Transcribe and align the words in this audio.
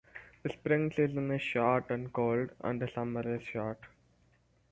The 0.41 0.49
spring 0.49 0.89
season 0.91 1.29
is 1.29 1.43
short 1.43 1.91
and 1.91 2.11
cold 2.11 2.49
and 2.61 2.81
the 2.81 2.87
summer 2.87 3.35
is 3.35 3.43
short. 3.43 3.77